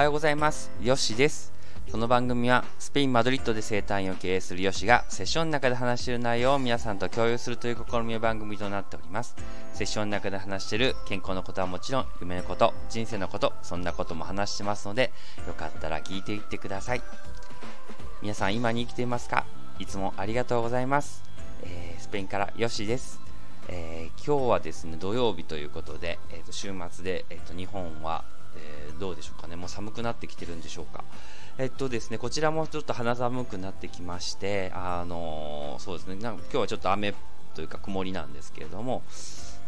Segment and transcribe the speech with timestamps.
[0.00, 0.70] はようございます。
[0.80, 1.52] ヨッシです。
[1.92, 9.36] この番組はスペイン・マドリッドで生態院を経営するヨシがセッションの中で話している内容を皆さんと共有するという試みの番組となっております。
[9.74, 15.12] セッションの中で話している健康のことはもちろん夢のこと人生のことそんなことも話してますので
[15.46, 17.02] よかったら聞いていってください。
[18.22, 19.44] 皆さん今に生きていますか？
[19.78, 21.22] いつもありがとうございます、
[21.62, 23.20] えー、スペインからヨシです。
[23.68, 28.24] えー、今日はですね土曜日ということで、えー、と週末で、えー、と日本は、
[29.00, 29.56] どうでしょうかね。
[29.56, 31.02] もう寒くなってきてるんでしょうか。
[31.58, 36.14] えっとですねこちらもちょっと肌寒くなってきましてあのそうですね。
[36.16, 37.14] なんか今日はちょっと雨
[37.54, 39.02] というか曇りなんですけれども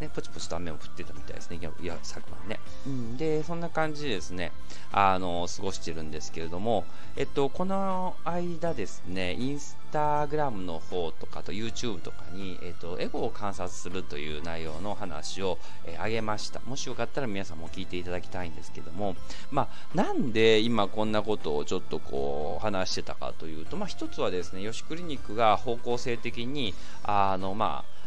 [0.00, 3.16] ね、ポチポチと雨も降ってたみたいですね、いや昨晩ね、うん。
[3.16, 4.52] で、そんな感じでですね、
[4.92, 6.84] あの過ごしてるんですけれども、
[7.16, 16.60] えっと、この間ですね、インスタグラムの方とかと YouTube とかに、えっと、エゴを観察するという内容の話を、えー、げました。
[16.66, 19.16] もしよかったら皆さんも聞いていただきたいんですけども、
[19.50, 27.97] まあ、なんで今こんなことをちょっとこう話してたかというと、まあ、一つはですね、ヨシクリニックが方向性的に、あの、まあ、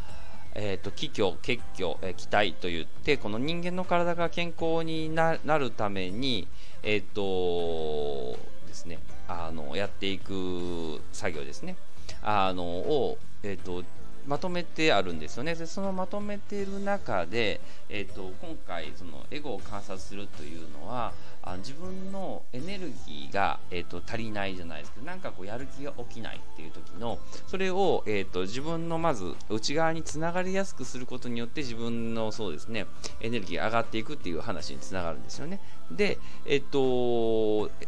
[0.54, 6.48] えーと、気虚、血虚、えー、気体といってこの人間の体が健康になるために、
[6.84, 11.76] えーとですね、あのやっていく作業ですね。
[12.22, 13.84] あのを、えーと、
[14.26, 15.56] まとめてあるんですよね。
[15.56, 21.14] でそのまとめている中で、えーと今回そのエゴを観察するというのは
[21.44, 32.86] あ自分のエネルギーが、えーと、足りないじゃないですけどなんかこうやる気が起きないっていう時のそれを、えーと、自分のまず内側につながりやすくすることによって自分のそうですね
[33.22, 35.60] エネルギーが上がっていくっていう話につながるんですよね。
[35.96, 36.78] で、えっ、と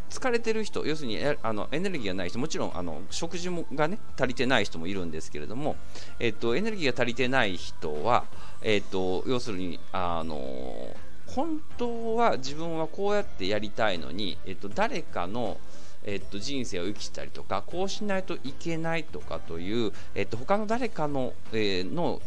[0.09, 5.75] 疲れてる人要するにあのエネルギーがない人もちろんあの食事もがね足りてない人もいるんですけれども、
[6.19, 8.25] えっ、とエネルギーが足りてない人は、
[8.61, 10.95] えっ、と要するにあの
[11.27, 15.57] 本当は自分はこうやってやりたいのに、えっと、誰かの、
[16.03, 22.21] えっと、人生を生きたりとかこうしないといけないとかという、えっと、他の誰かの,、えー、の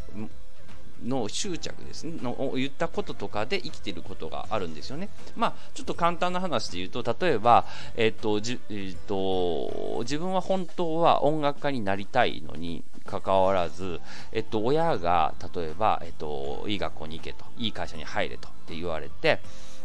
[1.04, 5.08] の執着ですねのを言ったこととかで生きていることがあるんですよね。
[5.36, 14.00] まあ、ちょっと簡単な話で言うと例えば、えっとじえー、と、自分は本当は音楽家になりたいのにかかわらず、
[14.32, 19.40] えっと、親が例えば、えっと、いい学校に行けといい会社に入れとって言われて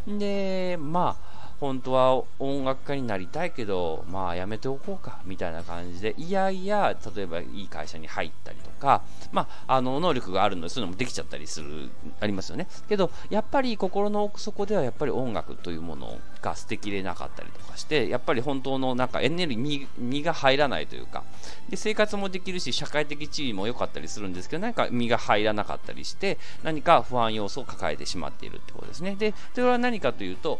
[0.07, 12.67] でまあ本当は音楽家になりたいけど、まあやめておこうかみたいな感じで、いやいや、例えばいい会社に入ったりとか、まあ、あの能力があるので、そういうのもできちゃったりする、ありますよね。
[12.89, 21.23] けど、やっぱり心の奥底ではやっぱり音楽というものが捨てきれなかったりとかして、やっぱり本当のなんかエネルギー、身が入らないというか、
[21.69, 29.15] で生活もできるし、社会的地位も良かったりするんですけど、何か身が入らなかったりして、何か不安要素を抱えてしまっているってことですね。
[29.15, 30.59] で、それは何かというと、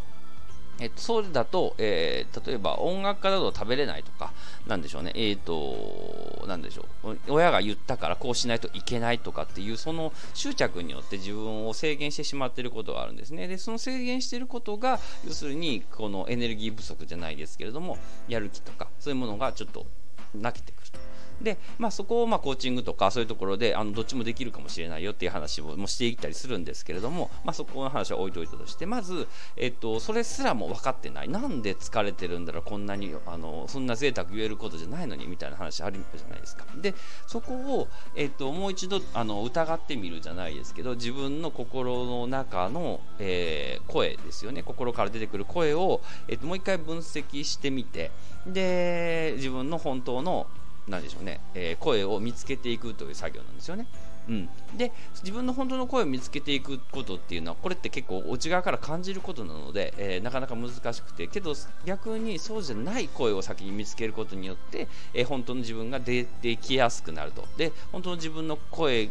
[0.81, 4.33] えっと、それだと、えー、例えば音楽家だと食べれないとか、
[4.65, 13.47] なんでしょうね、えっ、ー、と、なんでしょう、親が言ったからこうしないといけないとかっていう、その執着によって自分を制限してしまっていることがあるんですね。
[13.47, 19.85] で、その制限していることが、要するに、このエネルギー不足じゃないですけれども、やる気とか、そういうものがちょっと
[20.33, 21.00] 泣けてくると。
[21.41, 31.29] で、まあ、そこをまあコーチングとかそういうところであのどっちもできるかもしれないよっていう話もしていったりするんですけれども、まあ、そこの話は置いといたとしてまず、えっと、それすらも分かってない。
[31.29, 36.65] なんで疲れてるんだろうこんなにあのそんな贅沢言えることじゃないのにみたいな話あるじゃないですか。
[36.75, 36.93] で
[37.27, 44.63] そこを、えっと、もう一度あの疑ってみるじゃないですけど自分の心の中の、えー、声ですよね。
[44.63, 48.11] 心から出てくる声を、えっと、もう一回分析してみて
[48.45, 50.47] で自分の本当の
[50.87, 53.87] なんでしょうね、えー、声を見つけていくという作業なんですよね。
[54.29, 54.91] うん、で
[55.23, 61.55] 自分の本当の声を見つけていくことっていうのはこれって結構内側から感じることなので、えー、なかなか難しくてけど
[61.85, 67.47] 逆にそうじゃない声を先に見つけることによって、えー、本当の自分が出てきやすくなると。
[67.57, 69.09] で本当の自分の声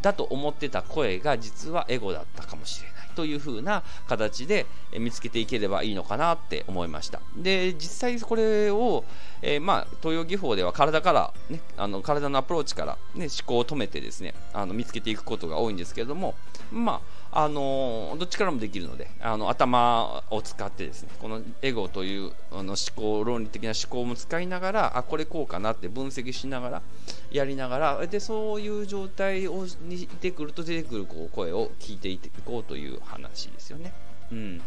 [0.00, 3.01] だと思ってた声が実はエゴだったかもしれない。
[3.14, 4.66] という風な形で
[4.98, 7.20] 見つけていければいいのかなって思いました。
[7.36, 9.04] で実際これを、
[9.42, 16.34] えー、まあ東洋技法では体から、ね、あの体のアプローチから、ね、思考を止めてですねあの見つけていくことが多いんですけれども
[16.70, 26.82] まああのどっちからもできるのであの頭を使ってですねこのエゴというあの思考論理的な思考も使いながらあこれこうかなって分析しながら
[27.30, 33.94] やりながらでそういう状態をに出てくると出てくるこう声を聞いていこうという話ですよね。
[34.32, 34.62] うん。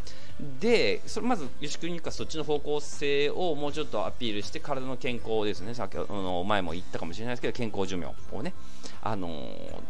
[0.60, 8.54] でそれまず吉クリニックはそっちの方向性をもうちょっとアピールして体の健康ですね先ほどの前も言ったかもしれないですけど健康寿命をね
[9.02, 9.30] あの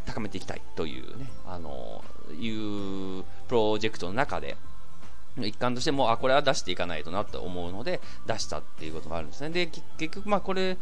[0.06, 2.04] 高めていきたいというねあの
[2.40, 4.56] いうプロジェクトの中で
[5.38, 10.78] 一環としてもあこれは出していかないとなと思うので出したっていうことがあるんですねで結局まあこれ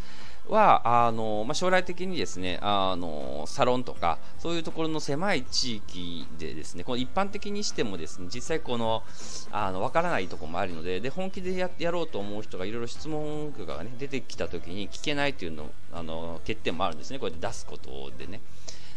[0.48, 9.04] はあの、まあ、将来的にですねあのサロンとかそういうところの狭い地域でですねこの一般的にしてもですね実際この
[9.52, 18.42] あの分からないところもあるのでで本気でややろうと思う人がいろいろ質問とかが、ね、出てきた時に聞けないというのあの欠点もあるんですねこうやって出すことでね。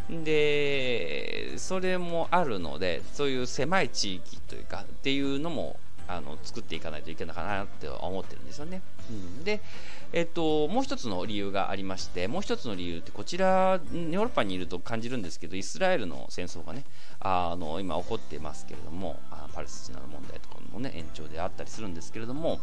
[0.08, 5.76] でそれもあるのでそういう狭い地域というかっていうのも
[6.08, 8.80] あの作っていかないといけないかなって思ってるんですよね。
[9.10, 9.60] うん、で、
[10.12, 16.84] えっと、もう一つの理由がありましてもう一つの理由ってこちらヨーロッパにいると感じるんですけどイスラエルの戦争がね
[17.20, 22.60] あの今起こってますけれどもあパレスチナの問題とかもね延長であったりするんですけれども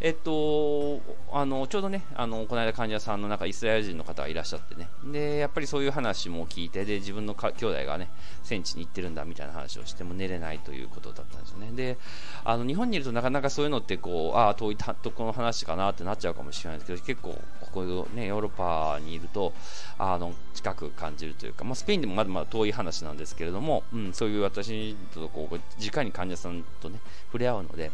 [0.00, 1.00] えっと、
[1.32, 8.08] あのちょうどね、あのこの間、患者さんの中、イスラエル人の方がいらっしゃってね、でやっぱりそういう話も聞いて、で自分の兄弟がね、
[8.44, 11.72] 戦地に行ってるんだみたいな話をしても寝れないということだったんですよね。
[11.72, 11.98] で
[12.44, 19.52] あの日本にいるとなかなかそういうのってこう、ああ、遠いとこの話かなってなっちゃうかもしれないですけど、結構、ここね、ヨーロッパにいると、
[19.98, 27.90] あの近く感じるというか、まあ、スペインでもまだまだ遠い話なんですけれども、うん、そういう私とこう直に患者さんとね、触れ合うので、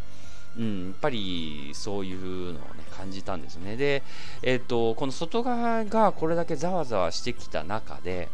[0.56, 3.76] うん、やっぱりそういうのを、ね、感じたんですよね。
[3.76, 4.02] で、
[4.42, 8.28] えーと、この外側がこれだけざわざわしてきた中で、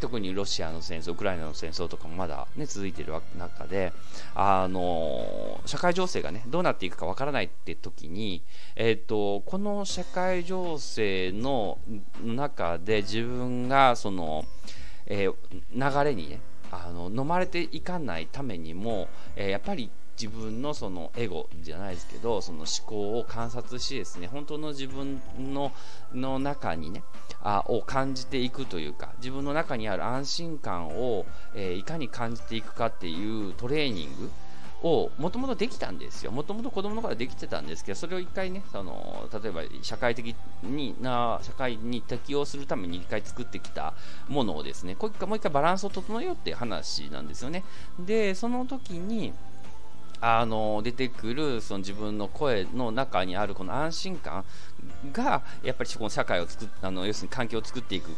[0.00, 3.92] 特にロシアの戦争、ウクライナの戦争とかもまだ、ね、続いている中で、
[4.34, 8.42] あの社会情勢が、ね、どうなっていくかわからないって時に、
[8.76, 11.78] えーと、この社会情勢の
[12.22, 14.44] 中で自分がその、
[15.06, 15.34] えー、
[15.72, 16.40] 流れにね
[16.70, 19.90] あの飲まれていかないためにも、えー、やっぱり
[20.22, 25.20] 自分のそのエゴじゃないですけどその思考を観察しですね本当の自分
[25.52, 25.72] の
[26.14, 27.02] の中にね
[27.42, 31.26] あを感じていくというか自分の中にある安心感を、
[31.56, 34.30] えー、いかに感じていくかっていうトレーニング
[34.84, 36.32] をもともとできたんですよ。
[36.32, 40.34] もともと子供の頃できてたんですけど、それを一回ね、その例えば社会的
[40.64, 43.94] にな、社会に適応するために一回作ってきた
[44.28, 47.62] ものをですね、もう一回もう一回バランスを整えようっていう話なんですよね。
[48.00, 49.32] で、その時に、
[50.22, 54.44] あの出てくるその自分の声の中にあるこの安心感
[55.12, 58.10] がやっぱりこの社会を作っあの要するに環境を作っていく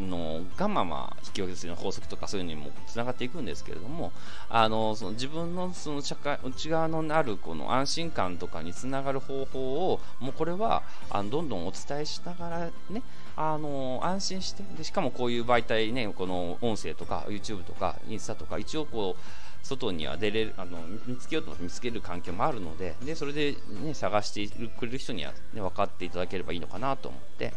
[0.00, 4.12] のがまあまあ引き分けする法則とかそういうのにもつながっていくんですけれども
[4.48, 13.02] あのその自分のその社会内側のあるこの安心感とかにつながる方法をもうこれはあのどんどんお伝えしながらね
[13.36, 27.52] あの安心してでしかもこういう媒体ねこの音声とか YouTube とかインスタとか一応こう外には出れるあの見つけようと見つける環境もあるのででそれで、ね、探してくれる人には、ね、分かっていただければいいのかなと思って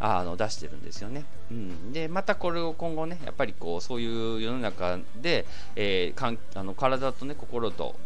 [0.00, 5.44] あの出してるんですよね、うん、でまたこれを今後ねやっぱりこうそういう世の中で、
[5.74, 7.96] えー、かんあの体とね心と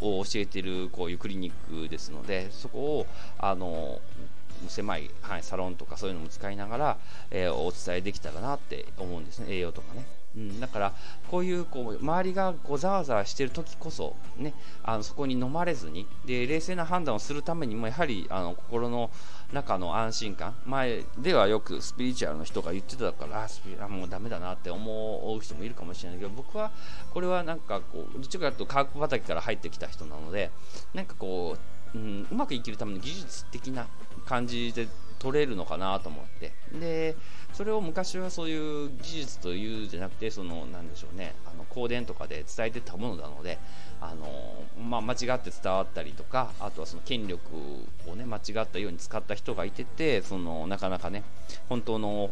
[0.00, 3.06] を教えているこういうクリニックですのでそこを
[3.38, 4.00] あの
[4.68, 6.96] 狭い、はい、サロンとかそういうのも使いながら、
[7.30, 9.46] えー、お伝えできたらなって思うんですね。
[9.50, 10.04] 栄養とかね。
[10.34, 10.92] うん、だから
[11.30, 19.10] こういうこう周りがこうざわざわしている時こそ、ね、あのそこに飲まれずにで冷静な判断をするためにもやはりあの心の
[19.52, 26.70] 中の安心感前ではよくスピリチュアルの人が言ってたからスピあもうダメだなって思う人もいるかもしれないけど僕は
[27.10, 30.50] これはなんかこうどっちかというと科学畑から入ってきた人なので
[30.94, 31.56] なんかこ
[31.94, 33.86] う、うん、うまく生きるための技術的な
[34.24, 34.88] 感じで
[35.22, 36.52] 取れるのかなと思って。
[36.72, 37.14] で
[37.52, 41.34] それを昔はそういう技術というじゃなくてそのなんでしょうね。
[41.46, 43.58] あの香典とかで伝えてたものなので
[44.00, 44.21] あの、
[44.92, 47.40] まあ、間違って伝わったりとかあとはその権力
[48.06, 51.22] をね間違ったように使った人がいててそのなかなかね
[51.70, 52.30] 本当の、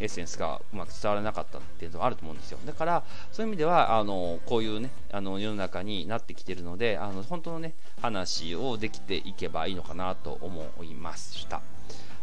[0.00, 2.58] エッセンスがうまく伝わらなかったっていうのがあると思うんですよ。
[2.66, 11.62] だからそういう意味ではあのこういうねあの世の中になってきてるのであの本当のね話をできていけばいいのかなと思いました。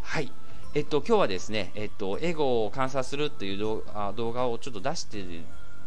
[0.02, 0.30] はい。
[0.74, 5.24] えっと、今日はですね、えっと、エゴを観察するという動画をちょっと出して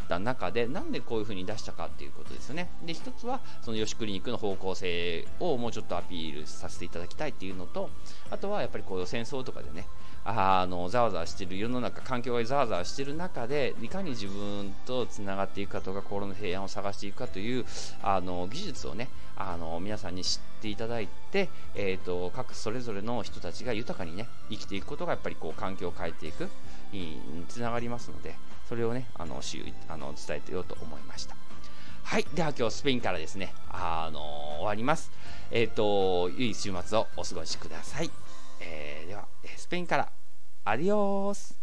[0.09, 2.71] た中で、なんでこういう風に出したかっていうことですよね。
[2.85, 7.91] で、一つは、そのヨシクリニックの方向性をもうちょっとアピールさせていただきたいっていうのと、
[8.31, 9.87] あとはやっぱりこう戦争とかでね、
[10.31, 17.65] あのざわざわしてる世の中環境がざわざわしてる中でいかに自分とつながっていくかとか心の平安を探していくかという
[18.03, 26.49] あの技術をねあの皆さんに知っていただいて、えーと、各それぞれの人たちが豊かにね生きていくことがやっぱりこう環境を変えていく
[26.93, 28.35] につながりますので
[28.69, 29.41] それをねあの
[29.89, 31.35] あの伝えてようと思いました。
[32.03, 32.27] はい。
[32.35, 35.11] では今日スペインからですね、あの終わります。
[35.51, 38.11] えっ、ー、と、良い週末をお過ごしください。
[38.61, 40.09] えー、では、スペインから、
[40.65, 41.59] アディオース